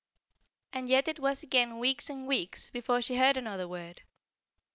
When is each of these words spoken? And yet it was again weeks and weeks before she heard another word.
And 0.73 0.89
yet 0.89 1.07
it 1.07 1.19
was 1.19 1.43
again 1.43 1.77
weeks 1.77 2.09
and 2.09 2.27
weeks 2.27 2.71
before 2.71 3.03
she 3.03 3.17
heard 3.17 3.37
another 3.37 3.67
word. 3.67 4.01